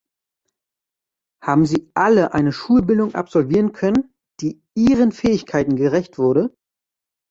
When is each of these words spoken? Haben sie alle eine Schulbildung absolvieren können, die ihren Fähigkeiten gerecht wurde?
Haben 1.43 1.67
sie 1.67 1.91
alle 1.93 2.33
eine 2.33 2.51
Schulbildung 2.53 3.13
absolvieren 3.13 3.71
können, 3.71 4.11
die 4.39 4.59
ihren 4.73 5.11
Fähigkeiten 5.11 5.75
gerecht 5.75 6.17
wurde? 6.17 6.57